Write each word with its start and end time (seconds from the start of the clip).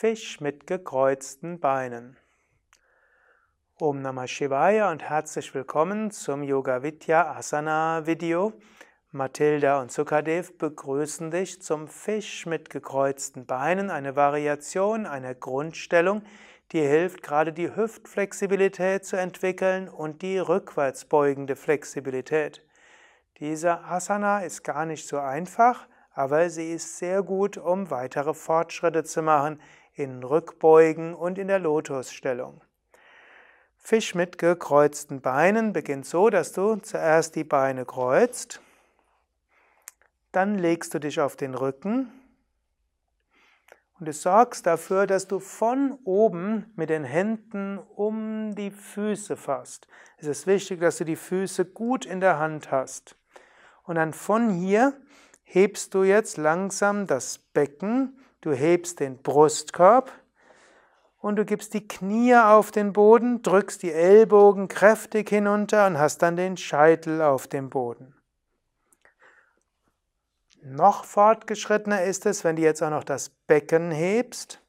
Fisch 0.00 0.40
mit 0.40 0.68
gekreuzten 0.68 1.58
Beinen. 1.58 2.16
Om 3.80 4.00
Namah 4.00 4.28
Shivaya 4.28 4.92
und 4.92 5.02
herzlich 5.02 5.52
willkommen 5.56 6.12
zum 6.12 6.44
Yoga 6.44 6.84
Vidya 6.84 7.32
Asana 7.32 8.06
Video. 8.06 8.52
Mathilda 9.10 9.80
und 9.80 9.90
Sukadev 9.90 10.56
begrüßen 10.56 11.32
dich 11.32 11.60
zum 11.62 11.88
Fisch 11.88 12.46
mit 12.46 12.70
gekreuzten 12.70 13.44
Beinen, 13.44 13.90
eine 13.90 14.14
Variation 14.14 15.04
einer 15.04 15.34
Grundstellung, 15.34 16.22
die 16.70 16.82
hilft, 16.82 17.24
gerade 17.24 17.52
die 17.52 17.74
Hüftflexibilität 17.74 19.04
zu 19.04 19.16
entwickeln 19.16 19.88
und 19.88 20.22
die 20.22 20.38
rückwärtsbeugende 20.38 21.56
Flexibilität. 21.56 22.64
Diese 23.40 23.80
Asana 23.80 24.44
ist 24.44 24.62
gar 24.62 24.86
nicht 24.86 25.08
so 25.08 25.18
einfach, 25.18 25.88
aber 26.12 26.50
sie 26.50 26.72
ist 26.72 26.98
sehr 26.98 27.24
gut, 27.24 27.56
um 27.56 27.90
weitere 27.90 28.34
Fortschritte 28.34 29.02
zu 29.02 29.22
machen 29.22 29.60
in 29.98 30.22
Rückbeugen 30.22 31.14
und 31.14 31.38
in 31.38 31.48
der 31.48 31.58
Lotusstellung. 31.58 32.62
Fisch 33.76 34.14
mit 34.14 34.38
gekreuzten 34.38 35.20
Beinen 35.20 35.72
beginnt 35.72 36.06
so, 36.06 36.30
dass 36.30 36.52
du 36.52 36.76
zuerst 36.76 37.36
die 37.36 37.44
Beine 37.44 37.84
kreuzt, 37.84 38.60
dann 40.32 40.56
legst 40.58 40.92
du 40.94 40.98
dich 40.98 41.20
auf 41.20 41.36
den 41.36 41.54
Rücken 41.54 42.12
und 43.98 44.06
du 44.06 44.12
sorgst 44.12 44.66
dafür, 44.66 45.06
dass 45.06 45.26
du 45.26 45.40
von 45.40 45.98
oben 46.04 46.72
mit 46.76 46.90
den 46.90 47.02
Händen 47.02 47.78
um 47.78 48.54
die 48.54 48.70
Füße 48.70 49.36
fasst. 49.36 49.88
Es 50.18 50.26
ist 50.26 50.46
wichtig, 50.46 50.80
dass 50.80 50.98
du 50.98 51.04
die 51.04 51.16
Füße 51.16 51.64
gut 51.64 52.06
in 52.06 52.20
der 52.20 52.38
Hand 52.38 52.70
hast. 52.70 53.16
Und 53.82 53.96
dann 53.96 54.12
von 54.12 54.50
hier 54.50 54.92
hebst 55.42 55.94
du 55.94 56.04
jetzt 56.04 56.36
langsam 56.36 57.06
das 57.06 57.38
Becken, 57.38 58.18
du 58.40 58.52
hebst 58.52 59.00
den 59.00 59.18
Brustkorb 59.22 60.12
und 61.20 61.36
du 61.36 61.44
gibst 61.44 61.74
die 61.74 61.86
Knie 61.86 62.36
auf 62.36 62.70
den 62.70 62.92
Boden, 62.92 63.42
drückst 63.42 63.82
die 63.82 63.92
Ellbogen 63.92 64.68
kräftig 64.68 65.28
hinunter 65.28 65.86
und 65.86 65.98
hast 65.98 66.22
dann 66.22 66.36
den 66.36 66.56
Scheitel 66.56 67.22
auf 67.22 67.48
dem 67.48 67.70
Boden. 67.70 68.14
Noch 70.62 71.04
fortgeschrittener 71.04 72.02
ist 72.04 72.26
es, 72.26 72.44
wenn 72.44 72.56
du 72.56 72.62
jetzt 72.62 72.82
auch 72.82 72.90
noch 72.90 73.04
das 73.04 73.30
Becken 73.30 73.90
hebst 73.90 74.60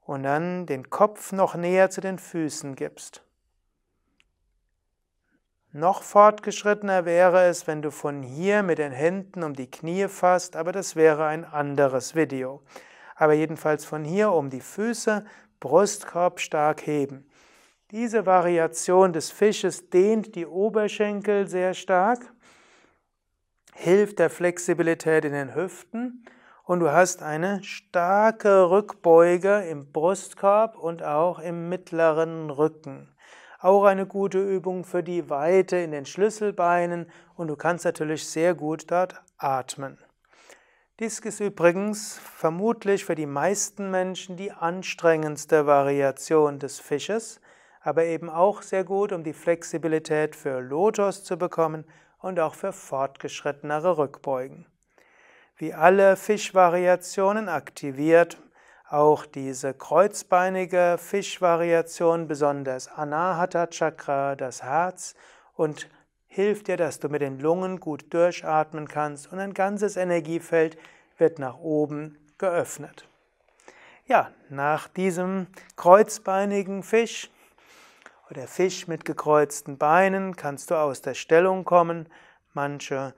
und 0.00 0.22
dann 0.22 0.66
den 0.66 0.90
Kopf 0.90 1.32
noch 1.32 1.54
näher 1.54 1.90
zu 1.90 2.00
den 2.00 2.18
Füßen 2.18 2.74
gibst. 2.74 3.22
Noch 5.72 6.02
fortgeschrittener 6.02 7.04
wäre 7.04 7.44
es, 7.44 7.66
wenn 7.66 7.82
du 7.82 7.90
von 7.90 8.22
hier 8.22 8.62
mit 8.62 8.78
den 8.78 8.92
Händen 8.92 9.42
um 9.42 9.52
die 9.52 9.70
Knie 9.70 10.08
fasst, 10.08 10.56
aber 10.56 10.72
das 10.72 10.96
wäre 10.96 11.26
ein 11.26 11.44
anderes 11.44 12.14
Video. 12.14 12.62
Aber 13.14 13.34
jedenfalls 13.34 13.84
von 13.84 14.02
hier 14.02 14.32
um 14.32 14.48
die 14.48 14.62
Füße 14.62 15.26
Brustkorb 15.60 16.40
stark 16.40 16.86
heben. 16.86 17.28
Diese 17.90 18.24
Variation 18.24 19.12
des 19.12 19.30
Fisches 19.30 19.90
dehnt 19.90 20.34
die 20.36 20.46
Oberschenkel 20.46 21.48
sehr 21.48 21.74
stark, 21.74 22.32
hilft 23.74 24.20
der 24.20 24.30
Flexibilität 24.30 25.26
in 25.26 25.32
den 25.32 25.54
Hüften 25.54 26.24
und 26.64 26.80
du 26.80 26.90
hast 26.90 27.22
eine 27.22 27.62
starke 27.62 28.70
Rückbeuge 28.70 29.66
im 29.68 29.92
Brustkorb 29.92 30.78
und 30.78 31.02
auch 31.02 31.38
im 31.38 31.68
mittleren 31.68 32.48
Rücken. 32.48 33.14
Auch 33.60 33.84
eine 33.84 34.06
gute 34.06 34.40
Übung 34.40 34.84
für 34.84 35.02
die 35.02 35.28
Weite 35.30 35.78
in 35.78 35.90
den 35.90 36.06
Schlüsselbeinen 36.06 37.10
und 37.34 37.48
du 37.48 37.56
kannst 37.56 37.84
natürlich 37.84 38.24
sehr 38.24 38.54
gut 38.54 38.88
dort 38.88 39.20
atmen. 39.36 39.98
Dies 41.00 41.18
ist 41.18 41.40
übrigens 41.40 42.18
vermutlich 42.18 43.04
für 43.04 43.16
die 43.16 43.26
meisten 43.26 43.90
Menschen 43.90 44.36
die 44.36 44.52
anstrengendste 44.52 45.66
Variation 45.66 46.60
des 46.60 46.78
Fisches, 46.78 47.40
aber 47.80 48.04
eben 48.04 48.30
auch 48.30 48.62
sehr 48.62 48.84
gut, 48.84 49.12
um 49.12 49.24
die 49.24 49.32
Flexibilität 49.32 50.36
für 50.36 50.60
Lotus 50.60 51.24
zu 51.24 51.36
bekommen 51.36 51.84
und 52.20 52.38
auch 52.38 52.54
für 52.54 52.72
fortgeschrittenere 52.72 53.98
Rückbeugen. 53.98 54.66
Wie 55.56 55.74
alle 55.74 56.14
Fischvariationen 56.14 57.48
aktiviert 57.48 58.38
auch 58.90 59.26
diese 59.26 59.74
kreuzbeinige 59.74 60.96
Fischvariation, 60.98 62.26
besonders 62.26 62.88
Anahata 62.88 63.66
Chakra, 63.66 64.34
das 64.34 64.62
Herz, 64.62 65.14
und 65.54 65.88
hilft 66.26 66.68
dir, 66.68 66.76
dass 66.76 67.00
du 67.00 67.08
mit 67.08 67.20
den 67.20 67.38
Lungen 67.38 67.80
gut 67.80 68.12
durchatmen 68.14 68.88
kannst 68.88 69.32
und 69.32 69.40
ein 69.40 69.54
ganzes 69.54 69.96
Energiefeld 69.96 70.78
wird 71.18 71.38
nach 71.38 71.58
oben 71.58 72.16
geöffnet. 72.38 73.06
Ja, 74.06 74.30
nach 74.48 74.88
diesem 74.88 75.48
kreuzbeinigen 75.76 76.82
Fisch 76.82 77.30
oder 78.30 78.46
Fisch 78.46 78.86
mit 78.86 79.04
gekreuzten 79.04 79.76
Beinen 79.76 80.36
kannst 80.36 80.70
du 80.70 80.76
aus 80.76 81.02
der 81.02 81.14
Stellung 81.14 81.64
kommen. 81.64 82.08
Manche 82.54 83.14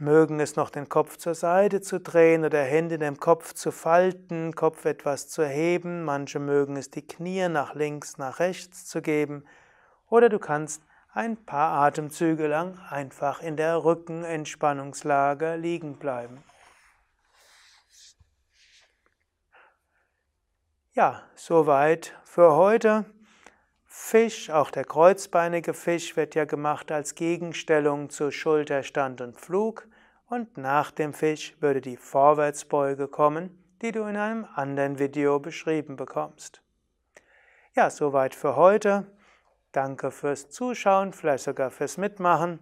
mögen 0.00 0.40
es 0.40 0.56
noch 0.56 0.70
den 0.70 0.88
Kopf 0.88 1.16
zur 1.16 1.34
Seite 1.34 1.80
zu 1.80 2.00
drehen 2.00 2.44
oder 2.44 2.62
Hände 2.62 2.96
in 2.96 3.00
dem 3.00 3.18
Kopf 3.18 3.54
zu 3.54 3.70
falten, 3.70 4.54
Kopf 4.54 4.84
etwas 4.84 5.28
zu 5.28 5.44
heben. 5.44 6.04
Manche 6.04 6.38
mögen 6.38 6.76
es 6.76 6.90
die 6.90 7.06
Knie 7.06 7.48
nach 7.48 7.74
links, 7.74 8.18
nach 8.18 8.38
rechts 8.38 8.86
zu 8.86 9.02
geben. 9.02 9.44
Oder 10.08 10.28
du 10.28 10.38
kannst 10.38 10.82
ein 11.12 11.36
paar 11.36 11.82
Atemzüge 11.84 12.46
lang 12.46 12.78
einfach 12.90 13.40
in 13.40 13.56
der 13.56 13.84
Rückenentspannungslage 13.84 15.56
liegen 15.56 15.98
bleiben. 15.98 16.42
Ja, 20.92 21.22
soweit 21.34 22.18
für 22.24 22.54
heute. 22.54 23.04
Fisch, 24.00 24.48
auch 24.48 24.70
der 24.70 24.84
kreuzbeinige 24.84 25.74
Fisch 25.74 26.16
wird 26.16 26.34
ja 26.34 26.46
gemacht 26.46 26.90
als 26.90 27.14
Gegenstellung 27.14 28.08
zu 28.08 28.30
Schulterstand 28.30 29.20
und 29.20 29.38
Flug 29.38 29.86
und 30.28 30.56
nach 30.56 30.92
dem 30.92 31.12
Fisch 31.12 31.54
würde 31.60 31.82
die 31.82 31.98
Vorwärtsbeuge 31.98 33.06
kommen, 33.08 33.62
die 33.82 33.92
du 33.92 34.04
in 34.04 34.16
einem 34.16 34.46
anderen 34.54 34.98
Video 34.98 35.40
beschrieben 35.40 35.96
bekommst. 35.96 36.62
Ja, 37.74 37.90
soweit 37.90 38.34
für 38.34 38.56
heute. 38.56 39.04
Danke 39.72 40.10
fürs 40.10 40.48
Zuschauen, 40.48 41.12
vielleicht 41.12 41.44
sogar 41.44 41.70
fürs 41.70 41.98
Mitmachen. 41.98 42.60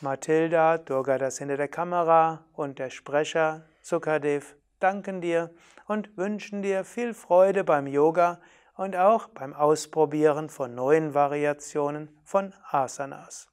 Mathilda, 0.00 0.76
Durga 0.76 1.16
das 1.16 1.38
hinter 1.38 1.56
der 1.56 1.68
Kamera 1.68 2.44
und 2.52 2.78
der 2.80 2.90
Sprecher 2.90 3.66
Zukadev 3.80 4.56
danken 4.78 5.22
dir 5.22 5.54
und 5.86 6.18
wünschen 6.18 6.60
dir 6.60 6.84
viel 6.84 7.14
Freude 7.14 7.64
beim 7.64 7.86
Yoga 7.86 8.40
und 8.76 8.96
auch 8.96 9.28
beim 9.28 9.54
Ausprobieren 9.54 10.50
von 10.50 10.74
neuen 10.74 11.14
Variationen 11.14 12.10
von 12.24 12.52
Asanas. 12.70 13.48